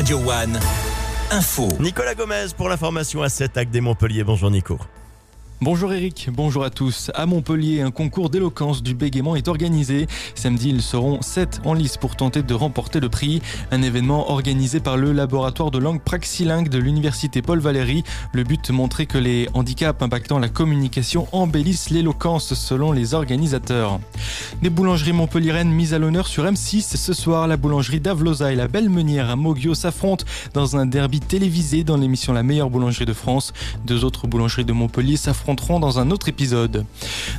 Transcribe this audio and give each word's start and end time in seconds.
Radio 0.00 0.16
One, 0.16 0.58
info. 1.30 1.68
Nicolas 1.78 2.14
Gomez 2.14 2.46
pour 2.56 2.70
l'information 2.70 3.20
à 3.20 3.28
7 3.28 3.54
AC 3.58 3.68
des 3.68 3.82
Montpellier. 3.82 4.24
Bonjour 4.24 4.50
Nico. 4.50 4.78
Bonjour 5.62 5.92
Eric, 5.92 6.30
bonjour 6.32 6.64
à 6.64 6.70
tous. 6.70 7.10
À 7.14 7.26
Montpellier, 7.26 7.82
un 7.82 7.90
concours 7.90 8.30
d'éloquence 8.30 8.82
du 8.82 8.94
bégaiement 8.94 9.36
est 9.36 9.46
organisé. 9.46 10.06
Samedi, 10.34 10.70
ils 10.70 10.80
seront 10.80 11.20
7 11.20 11.60
en 11.66 11.74
lice 11.74 11.98
pour 11.98 12.16
tenter 12.16 12.42
de 12.42 12.54
remporter 12.54 12.98
le 12.98 13.10
prix. 13.10 13.42
Un 13.70 13.82
événement 13.82 14.30
organisé 14.30 14.80
par 14.80 14.96
le 14.96 15.12
laboratoire 15.12 15.70
de 15.70 15.76
langue 15.76 16.00
praxilingue 16.00 16.70
de 16.70 16.78
l'université 16.78 17.42
Paul 17.42 17.58
Valéry. 17.58 18.04
Le 18.32 18.42
but, 18.42 18.70
montrer 18.70 19.04
que 19.04 19.18
les 19.18 19.50
handicaps 19.52 20.02
impactant 20.02 20.38
la 20.38 20.48
communication 20.48 21.28
embellissent 21.32 21.90
l'éloquence 21.90 22.54
selon 22.54 22.92
les 22.92 23.12
organisateurs. 23.12 24.00
Des 24.62 24.70
boulangeries 24.70 25.12
montpelliéraines 25.12 25.70
mises 25.70 25.92
à 25.92 25.98
l'honneur 25.98 26.26
sur 26.26 26.44
M6. 26.44 26.96
Ce 26.96 27.12
soir, 27.12 27.46
la 27.46 27.58
boulangerie 27.58 28.00
d'Avlosa 28.00 28.50
et 28.50 28.56
la 28.56 28.66
Belle 28.66 28.88
Meunière 28.88 29.28
à 29.28 29.36
Moggio 29.36 29.74
s'affrontent 29.74 30.24
dans 30.54 30.78
un 30.78 30.86
derby 30.86 31.20
télévisé 31.20 31.84
dans 31.84 31.98
l'émission 31.98 32.32
La 32.32 32.42
meilleure 32.42 32.70
boulangerie 32.70 33.04
de 33.04 33.12
France. 33.12 33.52
Deux 33.84 34.06
autres 34.06 34.26
boulangeries 34.26 34.64
de 34.64 34.72
Montpellier 34.72 35.18
s'affrontent 35.18 35.49
dans 35.54 35.98
un 35.98 36.10
autre 36.10 36.28
épisode. 36.28 36.84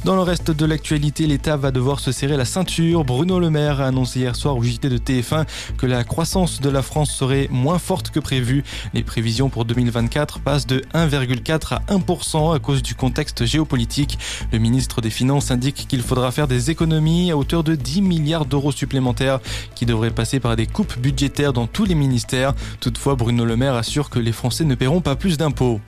Dans 0.03 0.15
le 0.15 0.21
reste 0.21 0.51
de 0.51 0.65
l'actualité, 0.65 1.27
l'État 1.27 1.55
va 1.55 1.71
devoir 1.71 1.99
se 1.99 2.11
serrer 2.11 2.37
la 2.37 2.45
ceinture. 2.45 3.03
Bruno 3.03 3.39
Le 3.39 3.49
Maire 3.49 3.81
a 3.81 3.87
annoncé 3.87 4.19
hier 4.19 4.35
soir 4.35 4.57
au 4.57 4.63
JT 4.63 4.89
de 4.89 4.97
TF1 4.97 5.45
que 5.77 5.85
la 5.85 6.03
croissance 6.03 6.59
de 6.59 6.69
la 6.69 6.81
France 6.81 7.11
serait 7.11 7.47
moins 7.51 7.79
forte 7.79 8.09
que 8.09 8.19
prévu. 8.19 8.63
Les 8.93 9.03
prévisions 9.03 9.49
pour 9.49 9.65
2024 9.65 10.39
passent 10.39 10.67
de 10.67 10.81
1,4 10.93 11.75
à 11.75 11.79
1% 11.93 12.55
à 12.55 12.59
cause 12.59 12.83
du 12.83 12.95
contexte 12.95 13.45
géopolitique. 13.45 14.17
Le 14.51 14.59
ministre 14.59 15.01
des 15.01 15.09
Finances 15.09 15.51
indique 15.51 15.87
qu'il 15.87 16.01
faudra 16.01 16.31
faire 16.31 16.47
des 16.47 16.69
économies 16.69 17.31
à 17.31 17.37
hauteur 17.37 17.63
de 17.63 17.75
10 17.75 18.01
milliards 18.01 18.45
d'euros 18.45 18.71
supplémentaires 18.71 19.39
qui 19.75 19.85
devraient 19.85 20.11
passer 20.11 20.39
par 20.39 20.55
des 20.55 20.67
coupes 20.67 20.97
budgétaires 20.99 21.53
dans 21.53 21.67
tous 21.67 21.85
les 21.85 21.95
ministères. 21.95 22.53
Toutefois, 22.79 23.15
Bruno 23.15 23.45
Le 23.45 23.55
Maire 23.55 23.75
assure 23.75 24.09
que 24.09 24.19
les 24.19 24.31
Français 24.31 24.65
ne 24.65 24.75
paieront 24.75 25.01
pas 25.01 25.15
plus 25.15 25.37
d'impôts. 25.37 25.79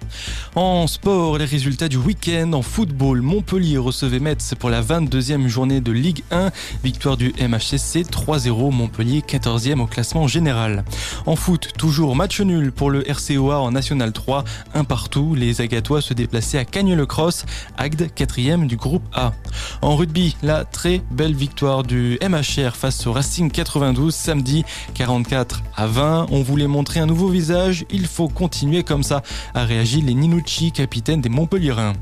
En 0.55 0.87
sport, 0.87 1.37
les 1.37 1.45
résultats 1.45 1.89
du 1.89 1.97
week 1.97 2.12
week-end 2.13 2.53
en 2.53 2.61
football, 2.61 3.21
Montpellier 3.21 3.77
recevait 3.77 4.19
Metz 4.19 4.53
pour 4.59 4.69
la 4.69 4.83
22e 4.83 5.47
journée 5.47 5.81
de 5.81 5.91
Ligue 5.91 6.23
1. 6.29 6.51
Victoire 6.83 7.17
du 7.17 7.33
MHSC 7.39 8.03
3-0, 8.03 8.71
Montpellier 8.71 9.21
14e 9.21 9.79
au 9.79 9.87
classement 9.87 10.27
général. 10.27 10.85
En 11.25 11.35
foot, 11.35 11.69
toujours 11.75 12.15
match 12.15 12.39
nul 12.41 12.71
pour 12.71 12.91
le 12.91 13.03
RCOA 13.09 13.57
en 13.57 13.71
National 13.71 14.11
3. 14.11 14.43
Un 14.75 14.83
partout, 14.83 15.33
les 15.33 15.61
Agatois 15.61 16.01
se 16.01 16.13
déplaçaient 16.13 16.59
à 16.59 16.65
Cagnes-le-Cross, 16.65 17.45
Agde 17.77 18.09
4e 18.15 18.67
du 18.67 18.77
groupe 18.77 19.03
A. 19.13 19.33
En 19.81 19.95
rugby, 19.95 20.35
la 20.43 20.65
très 20.65 21.01
belle 21.09 21.33
victoire 21.33 21.81
du 21.81 22.19
MHR 22.21 22.75
face 22.75 23.07
au 23.07 23.13
Racing 23.13 23.49
92 23.49 24.13
samedi 24.13 24.65
44 24.93 25.63
à 25.75 25.87
20. 25.87 26.27
On 26.29 26.43
voulait 26.43 26.67
montrer 26.67 26.99
un 26.99 27.07
nouveau 27.07 27.29
visage, 27.29 27.85
il 27.89 28.05
faut 28.05 28.27
continuer 28.27 28.83
comme 28.83 29.03
ça, 29.03 29.23
a 29.55 29.63
réagi 29.65 30.01
les 30.01 30.13
Ninucci, 30.13 30.71
capitaine 30.71 31.21
des 31.21 31.29
Montpellierins. 31.29 31.93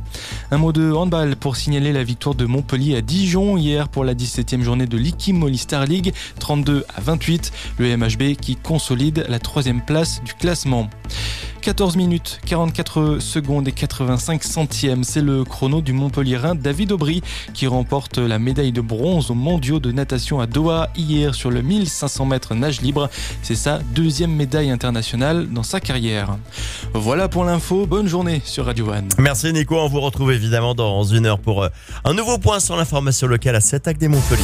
Un 0.51 0.57
mot 0.57 0.71
de 0.71 0.91
handball 0.91 1.35
pour 1.35 1.55
signaler 1.55 1.93
la 1.93 2.03
victoire 2.03 2.35
de 2.35 2.45
Montpellier 2.45 2.97
à 2.97 3.01
Dijon 3.01 3.57
hier 3.57 3.89
pour 3.89 4.03
la 4.03 4.13
17e 4.13 4.61
journée 4.61 4.87
de 4.87 4.97
l'Iki 4.97 5.33
Molly 5.33 5.57
Star 5.57 5.85
League, 5.85 6.13
32 6.39 6.85
à 6.95 7.01
28. 7.01 7.51
Le 7.77 7.97
MHB 7.97 8.35
qui 8.35 8.55
consolide 8.55 9.25
la 9.29 9.39
troisième 9.39 9.81
place 9.81 10.21
du 10.23 10.33
classement. 10.33 10.89
14 11.61 11.95
minutes, 11.95 12.39
44 12.47 13.19
secondes 13.19 13.67
et 13.67 13.71
85 13.71 14.43
centièmes. 14.43 15.03
C'est 15.03 15.21
le 15.21 15.43
chrono 15.43 15.81
du 15.81 15.93
Montpellierin 15.93 16.55
David 16.55 16.91
Aubry 16.91 17.21
qui 17.53 17.67
remporte 17.67 18.17
la 18.17 18.39
médaille 18.39 18.71
de 18.71 18.81
bronze 18.81 19.29
aux 19.29 19.35
mondiaux 19.35 19.79
de 19.79 19.91
natation 19.91 20.39
à 20.39 20.47
Doha 20.47 20.89
hier 20.95 21.35
sur 21.35 21.51
le 21.51 21.61
1500 21.61 22.25
mètres 22.25 22.55
nage 22.55 22.81
libre. 22.81 23.09
C'est 23.43 23.55
sa 23.55 23.77
deuxième 23.93 24.35
médaille 24.35 24.71
internationale 24.71 25.47
dans 25.51 25.63
sa 25.63 25.79
carrière. 25.79 26.35
Voilà 26.93 27.29
pour 27.29 27.45
l'info. 27.45 27.85
Bonne 27.85 28.07
journée 28.07 28.41
sur 28.43 28.65
Radio 28.65 28.89
One. 28.89 29.09
Merci 29.19 29.53
Nico. 29.53 29.77
On 29.77 29.87
vous 29.87 30.01
retrouve 30.01 30.31
évidemment 30.31 30.73
dans 30.73 31.03
une 31.03 31.27
heure 31.27 31.39
pour 31.39 31.63
euh, 31.63 31.69
un 32.03 32.15
nouveau 32.15 32.39
point 32.39 32.59
sur 32.59 32.75
l'information 32.75 33.27
locale 33.27 33.55
à 33.55 33.61
7 33.61 33.87
AC 33.87 33.97
des 33.99 34.07
Montpellier. 34.07 34.41